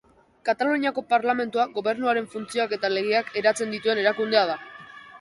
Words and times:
Kataluniako 0.47 1.03
Parlamentua 1.11 1.67
Gobernuaren 1.77 2.31
funtzioak 2.33 2.75
eta 2.81 2.93
legeak 2.97 3.33
eratzen 3.45 3.79
dituen 3.79 4.07
erakundea 4.07 4.47
da. 4.55 4.63